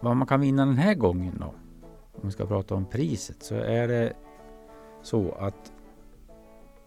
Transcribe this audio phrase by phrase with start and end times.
[0.00, 1.54] Vad man kan vinna den här gången då,
[2.12, 4.12] om vi ska prata om priset, så är det
[5.02, 5.72] så att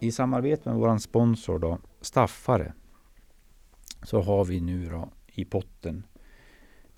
[0.00, 2.72] i samarbete med våran sponsor då, Staffare,
[4.02, 6.06] så har vi nu då i potten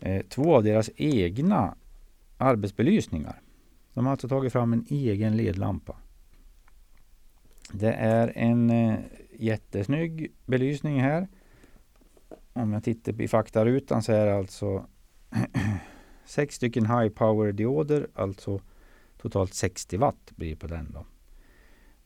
[0.00, 1.74] eh, två av deras egna
[2.38, 3.40] arbetsbelysningar.
[3.94, 5.96] De har alltså tagit fram en egen ledlampa.
[7.72, 8.98] Det är en eh,
[9.38, 11.28] jättesnygg belysning här.
[12.52, 14.86] Om jag tittar i faktarutan så är det alltså
[16.32, 18.60] sex stycken high power dioder, alltså
[19.18, 21.06] totalt 60 watt blir på den då.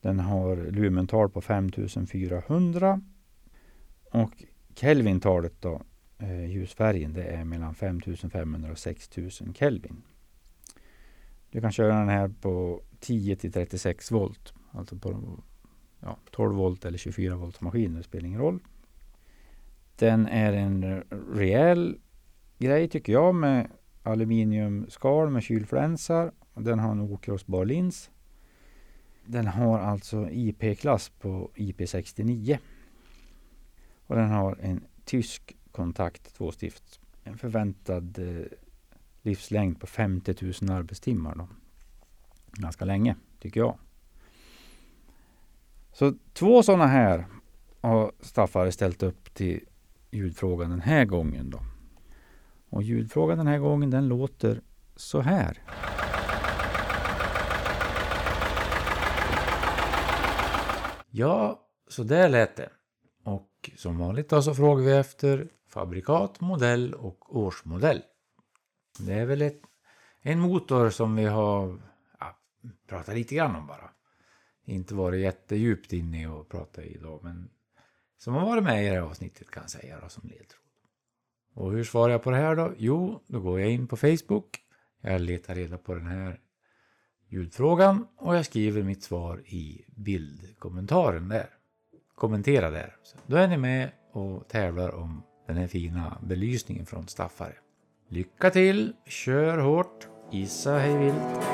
[0.00, 3.00] Den har lumental på 5400
[4.10, 4.44] och
[4.74, 5.82] Kelvintalet då,
[6.18, 10.02] eh, ljusfärgen, det är mellan 5500 och 6000 Kelvin.
[11.50, 15.38] Du kan köra den här på 10 till 36 volt, alltså på
[16.00, 18.60] ja, 12 volt eller 24 volts maskiner, det spelar ingen roll.
[19.96, 21.02] Den är en
[21.34, 21.98] rejäl
[22.58, 23.70] grej tycker jag med
[24.06, 26.32] aluminiumskal med kylflänsar.
[26.54, 28.10] Den har en okrossbar lins.
[29.24, 32.58] Den har alltså IP-klass på IP69.
[34.06, 37.00] Och den har en tysk kontakt tvåstift.
[37.24, 38.44] En förväntad eh,
[39.22, 41.34] livslängd på 50 000 arbetstimmar.
[41.34, 41.48] Då.
[42.52, 43.78] Ganska länge, tycker jag.
[45.92, 47.26] Så två sådana här
[47.80, 49.60] har Staffare ställt upp till
[50.10, 51.50] ljudfrågan den här gången.
[51.50, 51.60] Då.
[52.76, 54.60] Och ljudfrågan den här gången den låter
[54.96, 55.62] så här.
[61.10, 62.70] Ja, så där lät det.
[63.24, 68.02] Och som vanligt då så frågar vi efter fabrikat, modell och årsmodell.
[68.98, 69.62] Det är väl ett,
[70.22, 71.80] en motor som vi har
[72.20, 72.38] ja,
[72.88, 73.90] pratat lite grann om bara.
[74.64, 77.50] Inte varit jättedjupt inne och pratat i idag men
[78.18, 80.65] som har varit med i det här avsnittet kan jag säga då, som ledtråd.
[81.56, 82.72] Och hur svarar jag på det här då?
[82.76, 84.58] Jo, då går jag in på Facebook.
[85.00, 86.40] Jag letar reda på den här
[87.28, 91.48] ljudfrågan och jag skriver mitt svar i bildkommentaren där.
[92.14, 92.96] Kommentera där.
[93.02, 97.54] Så då är ni med och tävlar om den här fina belysningen från Staffare.
[98.08, 101.46] Lycka till, kör hårt, Isa hej vilt.